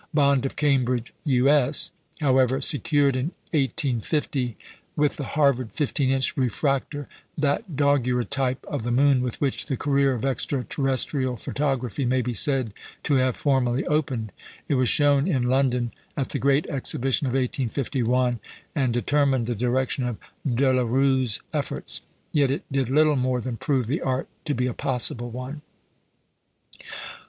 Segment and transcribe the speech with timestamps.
[0.15, 1.91] Bond of Cambridge (U.S.),
[2.21, 4.57] however, secured in 1850
[4.95, 10.13] with the Harvard 15 inch refractor that daguerreotype of the moon with which the career
[10.13, 14.31] of extra terrestrial photography may be said to have formally opened.
[14.67, 18.39] It was shown in London at the Great Exhibition of 1851,
[18.73, 20.17] and determined the direction of
[20.51, 22.01] De la Rue's efforts.
[22.31, 25.61] Yet it did little more than prove the art to be a possible one.